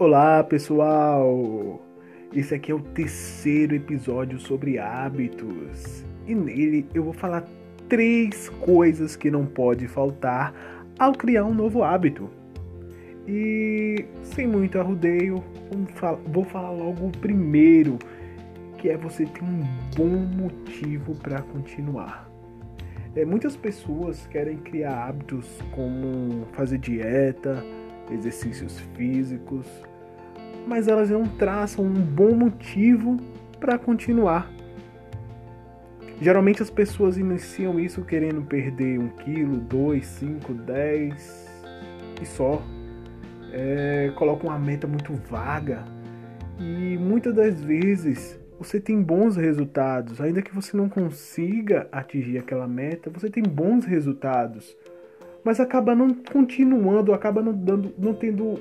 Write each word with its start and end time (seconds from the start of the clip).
Olá 0.00 0.42
pessoal! 0.42 1.78
Esse 2.34 2.54
aqui 2.54 2.72
é 2.72 2.74
o 2.74 2.80
terceiro 2.80 3.74
episódio 3.74 4.40
sobre 4.40 4.78
hábitos 4.78 6.06
e 6.26 6.34
nele 6.34 6.86
eu 6.94 7.04
vou 7.04 7.12
falar 7.12 7.44
três 7.86 8.48
coisas 8.48 9.14
que 9.14 9.30
não 9.30 9.44
pode 9.44 9.86
faltar 9.86 10.54
ao 10.98 11.12
criar 11.12 11.44
um 11.44 11.52
novo 11.52 11.82
hábito. 11.82 12.30
E 13.28 14.06
sem 14.22 14.46
muito 14.46 14.80
arrudeio, 14.80 15.44
vou 16.28 16.44
falar 16.44 16.70
logo 16.70 17.08
o 17.08 17.18
primeiro, 17.18 17.98
que 18.78 18.88
é 18.88 18.96
você 18.96 19.26
ter 19.26 19.44
um 19.44 19.60
bom 19.94 20.16
motivo 20.34 21.14
para 21.16 21.42
continuar. 21.42 22.26
É, 23.14 23.26
muitas 23.26 23.54
pessoas 23.54 24.26
querem 24.28 24.56
criar 24.56 25.08
hábitos 25.08 25.46
como 25.72 26.46
fazer 26.52 26.78
dieta, 26.78 27.62
exercícios 28.10 28.80
físicos, 28.96 29.66
mas 30.66 30.88
elas 30.88 31.10
não 31.10 31.24
traçam 31.26 31.84
um 31.84 31.92
bom 31.92 32.34
motivo 32.34 33.16
para 33.58 33.78
continuar. 33.78 34.50
Geralmente 36.20 36.62
as 36.62 36.70
pessoas 36.70 37.16
iniciam 37.16 37.80
isso 37.80 38.02
querendo 38.02 38.42
perder 38.42 38.98
um 38.98 39.08
quilo, 39.08 39.56
dois, 39.56 40.06
cinco, 40.06 40.52
dez 40.52 41.48
e 42.20 42.26
só. 42.26 42.62
É, 43.52 44.12
colocam 44.14 44.48
uma 44.48 44.58
meta 44.58 44.86
muito 44.86 45.12
vaga 45.28 45.84
e 46.58 46.96
muitas 46.98 47.34
das 47.34 47.60
vezes 47.62 48.38
você 48.58 48.78
tem 48.78 49.02
bons 49.02 49.36
resultados, 49.36 50.20
ainda 50.20 50.42
que 50.42 50.54
você 50.54 50.76
não 50.76 50.88
consiga 50.88 51.88
atingir 51.90 52.36
aquela 52.36 52.68
meta, 52.68 53.08
você 53.08 53.30
tem 53.30 53.42
bons 53.42 53.86
resultados, 53.86 54.76
mas 55.42 55.58
acaba 55.58 55.94
não 55.94 56.12
continuando, 56.12 57.14
acaba 57.14 57.42
não 57.42 57.54
dando, 57.54 57.94
não 57.98 58.12
tendo 58.12 58.60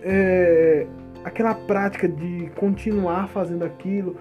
é, 0.00 0.86
aquela 1.26 1.56
prática 1.56 2.08
de 2.08 2.48
continuar 2.54 3.26
fazendo 3.26 3.64
aquilo, 3.64 4.16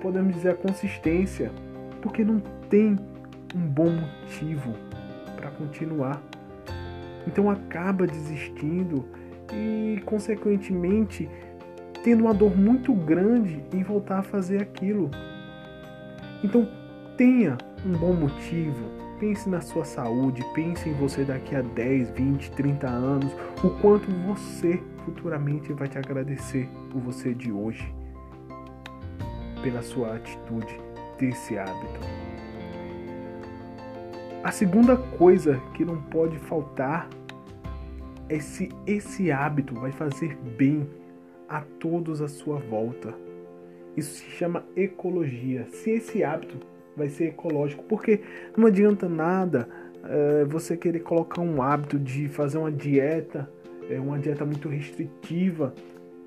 podemos 0.00 0.34
dizer 0.34 0.52
a 0.52 0.54
consistência, 0.54 1.52
porque 2.00 2.24
não 2.24 2.40
tem 2.70 2.98
um 3.54 3.60
bom 3.60 3.90
motivo 3.90 4.72
para 5.36 5.50
continuar. 5.50 6.22
Então 7.26 7.50
acaba 7.50 8.06
desistindo 8.06 9.04
e, 9.52 10.00
consequentemente, 10.06 11.28
tendo 12.02 12.24
uma 12.24 12.32
dor 12.32 12.56
muito 12.56 12.94
grande 12.94 13.62
em 13.70 13.82
voltar 13.82 14.20
a 14.20 14.22
fazer 14.22 14.62
aquilo. 14.62 15.10
Então 16.42 16.66
tenha 17.18 17.58
um 17.84 17.92
bom 17.92 18.14
motivo, 18.14 18.82
pense 19.20 19.46
na 19.46 19.60
sua 19.60 19.84
saúde, 19.84 20.42
pense 20.54 20.88
em 20.88 20.94
você 20.94 21.22
daqui 21.22 21.54
a 21.54 21.60
10, 21.60 22.10
20, 22.12 22.50
30 22.52 22.88
anos, 22.88 23.30
o 23.62 23.68
quanto 23.78 24.10
você 24.26 24.80
futuramente 25.06 25.72
vai 25.72 25.88
te 25.88 25.96
agradecer 25.96 26.68
por 26.90 27.00
você 27.00 27.32
de 27.32 27.52
hoje, 27.52 27.94
pela 29.62 29.80
sua 29.80 30.16
atitude 30.16 30.78
desse 31.16 31.56
hábito. 31.56 32.00
A 34.42 34.50
segunda 34.50 34.96
coisa 34.96 35.60
que 35.74 35.84
não 35.84 36.02
pode 36.02 36.38
faltar 36.40 37.08
é 38.28 38.40
se 38.40 38.68
esse 38.86 39.30
hábito 39.30 39.74
vai 39.74 39.92
fazer 39.92 40.36
bem 40.56 40.88
a 41.48 41.60
todos 41.60 42.20
à 42.20 42.28
sua 42.28 42.58
volta. 42.58 43.14
Isso 43.96 44.16
se 44.16 44.30
chama 44.30 44.64
ecologia. 44.76 45.66
Se 45.66 45.90
esse 45.90 46.24
hábito 46.24 46.58
vai 46.96 47.08
ser 47.08 47.28
ecológico, 47.28 47.84
porque 47.84 48.20
não 48.56 48.66
adianta 48.66 49.08
nada 49.08 49.68
é, 50.04 50.44
você 50.44 50.76
querer 50.76 51.00
colocar 51.00 51.40
um 51.40 51.62
hábito 51.62 51.98
de 51.98 52.28
fazer 52.28 52.58
uma 52.58 52.72
dieta 52.72 53.48
é 53.90 54.00
uma 54.00 54.18
dieta 54.18 54.44
muito 54.44 54.68
restritiva 54.68 55.74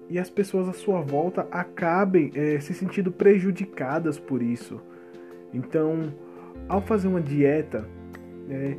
e 0.10 0.18
as 0.18 0.30
pessoas 0.30 0.68
à 0.68 0.74
sua 0.74 1.02
volta 1.02 1.48
acabem 1.52 2.32
é, 2.34 2.60
se 2.60 2.74
sentindo 2.74 3.12
prejudicadas 3.12 4.18
por 4.18 4.42
isso. 4.42 4.82
Então, 5.54 6.14
ao 6.68 6.82
fazer 6.82 7.08
uma 7.08 7.22
dieta, 7.22 7.88
é, 8.50 8.76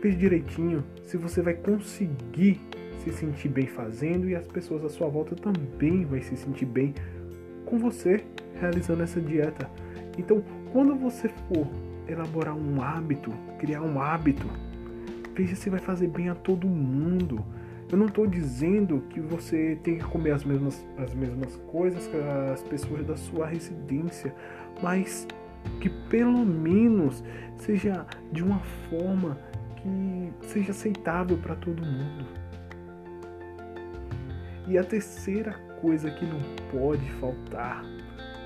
pense 0.00 0.16
direitinho 0.16 0.84
se 1.02 1.16
você 1.16 1.42
vai 1.42 1.54
conseguir 1.54 2.60
se 3.04 3.12
sentir 3.12 3.48
bem 3.48 3.66
fazendo 3.66 4.28
e 4.28 4.34
as 4.34 4.46
pessoas 4.46 4.84
à 4.84 4.88
sua 4.88 5.08
volta 5.08 5.34
também 5.34 6.04
vai 6.04 6.22
se 6.22 6.36
sentir 6.36 6.66
bem 6.66 6.94
com 7.64 7.78
você 7.78 8.22
realizando 8.60 9.02
essa 9.02 9.20
dieta. 9.20 9.70
Então, 10.18 10.42
quando 10.72 10.94
você 10.94 11.28
for 11.28 11.66
elaborar 12.06 12.54
um 12.54 12.82
hábito, 12.82 13.32
criar 13.58 13.82
um 13.82 14.00
hábito, 14.00 14.46
veja 15.34 15.54
se 15.56 15.70
vai 15.70 15.80
fazer 15.80 16.08
bem 16.08 16.28
a 16.28 16.34
todo 16.34 16.66
mundo. 16.66 17.44
Eu 17.90 17.98
não 17.98 18.06
estou 18.06 18.26
dizendo 18.26 19.02
que 19.10 19.20
você 19.20 19.76
tem 19.82 19.98
que 19.98 20.04
comer 20.04 20.32
as 20.32 20.44
mesmas, 20.44 20.86
as 20.96 21.12
mesmas 21.12 21.56
coisas 21.72 22.06
que 22.06 22.16
as 22.16 22.62
pessoas 22.62 23.04
da 23.04 23.16
sua 23.16 23.46
residência, 23.46 24.32
mas 24.80 25.26
que 25.80 25.90
pelo 26.08 26.44
menos 26.46 27.24
seja 27.56 28.06
de 28.30 28.44
uma 28.44 28.60
forma 28.88 29.36
que 29.76 30.46
seja 30.46 30.70
aceitável 30.70 31.36
para 31.38 31.56
todo 31.56 31.82
mundo. 31.82 32.26
E 34.68 34.78
a 34.78 34.84
terceira 34.84 35.52
coisa 35.80 36.10
que 36.12 36.24
não 36.24 36.40
pode 36.70 37.10
faltar 37.12 37.84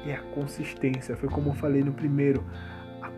é 0.07 0.15
a 0.15 0.23
consistência. 0.35 1.17
Foi 1.17 1.29
como 1.29 1.51
eu 1.51 1.55
falei 1.55 1.83
no 1.83 1.93
primeiro 1.93 2.43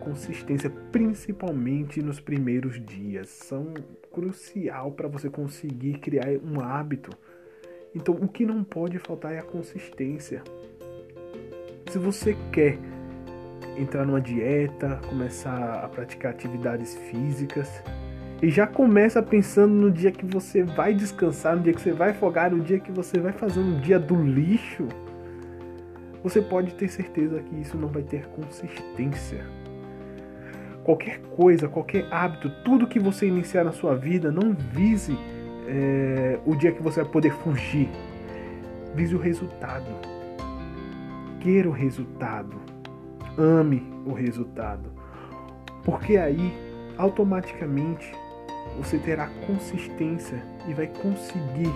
consistência, 0.07 0.69
principalmente 0.91 2.01
nos 2.01 2.19
primeiros 2.19 2.83
dias, 2.85 3.27
são 3.27 3.73
crucial 4.11 4.91
para 4.91 5.07
você 5.07 5.29
conseguir 5.29 5.99
criar 5.99 6.27
um 6.43 6.61
hábito. 6.61 7.11
Então, 7.93 8.15
o 8.15 8.27
que 8.27 8.45
não 8.45 8.63
pode 8.63 8.97
faltar 8.99 9.33
é 9.33 9.39
a 9.39 9.43
consistência. 9.43 10.41
Se 11.89 11.97
você 11.97 12.37
quer 12.51 12.77
entrar 13.77 14.05
numa 14.05 14.21
dieta, 14.21 14.99
começar 15.09 15.83
a 15.83 15.87
praticar 15.89 16.31
atividades 16.31 16.95
físicas, 16.95 17.83
e 18.41 18.49
já 18.49 18.67
começa 18.67 19.21
pensando 19.21 19.73
no 19.73 19.91
dia 19.91 20.11
que 20.11 20.25
você 20.25 20.63
vai 20.63 20.93
descansar, 20.93 21.55
no 21.57 21.63
dia 21.63 21.73
que 21.73 21.81
você 21.81 21.91
vai 21.91 22.13
folgar, 22.13 22.51
no 22.51 22.63
dia 22.63 22.79
que 22.79 22.91
você 22.91 23.19
vai 23.19 23.33
fazer 23.33 23.59
um 23.59 23.79
dia 23.81 23.99
do 23.99 24.15
lixo, 24.15 24.87
você 26.23 26.41
pode 26.41 26.75
ter 26.75 26.87
certeza 26.87 27.39
que 27.39 27.59
isso 27.59 27.77
não 27.77 27.87
vai 27.87 28.03
ter 28.03 28.27
consistência 28.27 29.66
qualquer 30.87 31.19
coisa, 31.35 31.67
qualquer 31.67 32.07
hábito, 32.13 32.49
tudo 32.63 32.87
que 32.87 32.97
você 32.97 33.27
iniciar 33.27 33.65
na 33.65 33.73
sua 33.73 33.93
vida, 33.93 34.31
não 34.31 34.53
vise 34.53 35.17
é, 35.67 36.39
o 36.45 36.55
dia 36.55 36.71
que 36.71 36.81
você 36.81 37.03
vai 37.03 37.11
poder 37.11 37.33
fugir. 37.33 37.89
Vise 38.95 39.13
o 39.13 39.19
resultado. 39.19 39.83
Queira 41.41 41.67
o 41.67 41.73
resultado. 41.73 42.55
Ame 43.37 43.83
o 44.05 44.13
resultado. 44.13 44.89
Porque 45.83 46.15
aí, 46.15 46.53
automaticamente, 46.97 48.09
você 48.77 48.97
terá 48.97 49.27
consistência 49.45 50.41
e 50.69 50.73
vai 50.73 50.87
conseguir 50.87 51.73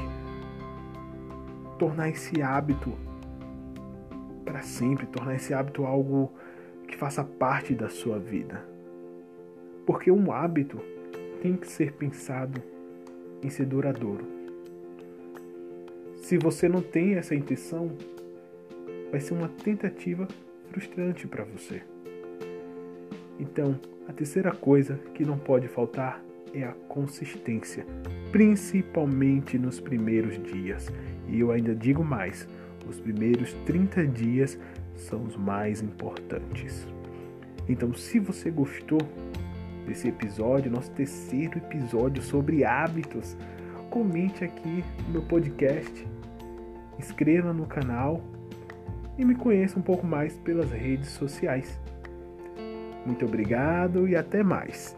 tornar 1.78 2.08
esse 2.08 2.42
hábito 2.42 2.94
para 4.46 4.62
sempre, 4.62 5.06
tornar 5.06 5.36
esse 5.36 5.54
hábito 5.54 5.86
algo 5.86 6.32
que 6.88 6.96
faça 6.96 7.26
parte 7.26 7.76
da 7.76 7.90
sua 7.90 8.18
vida. 8.18 8.71
Porque 9.92 10.10
um 10.10 10.32
hábito 10.32 10.80
tem 11.42 11.58
que 11.58 11.68
ser 11.68 11.92
pensado 11.92 12.64
em 13.44 13.50
ser 13.50 13.66
duradouro. 13.66 14.26
Se 16.16 16.38
você 16.38 16.70
não 16.70 16.82
tem 16.82 17.16
essa 17.16 17.36
intenção, 17.36 17.92
vai 19.12 19.20
ser 19.20 19.34
uma 19.34 19.50
tentativa 19.50 20.30
frustrante 20.70 21.28
para 21.28 21.44
você. 21.44 21.82
Então, 23.38 23.78
a 24.08 24.14
terceira 24.14 24.54
coisa 24.54 24.96
que 25.14 25.26
não 25.26 25.38
pode 25.38 25.68
faltar 25.68 26.24
é 26.54 26.64
a 26.64 26.72
consistência, 26.88 27.86
principalmente 28.32 29.60
nos 29.60 29.82
primeiros 29.82 30.42
dias. 30.42 30.88
E 31.28 31.38
eu 31.42 31.52
ainda 31.52 31.76
digo 31.76 32.02
mais: 32.02 32.48
os 32.88 32.98
primeiros 32.98 33.54
30 33.66 34.08
dias 34.08 34.58
são 34.96 35.22
os 35.26 35.36
mais 35.36 35.82
importantes. 35.82 36.88
Então, 37.68 37.94
se 37.94 38.20
você 38.20 38.50
gostou, 38.50 39.02
desse 39.86 40.08
episódio, 40.08 40.72
nosso 40.72 40.92
terceiro 40.92 41.58
episódio 41.58 42.22
sobre 42.22 42.64
hábitos. 42.64 43.38
Comente 43.90 44.44
aqui 44.44 44.84
no 45.10 45.22
podcast, 45.22 46.08
inscreva 46.98 47.52
no 47.52 47.66
canal 47.66 48.22
e 49.18 49.26
me 49.26 49.36
conheça 49.36 49.78
um 49.78 49.82
pouco 49.82 50.06
mais 50.06 50.38
pelas 50.38 50.72
redes 50.72 51.10
sociais. 51.10 51.80
Muito 53.06 53.26
obrigado 53.26 54.08
e 54.08 54.16
até 54.16 54.44
mais. 54.44 54.96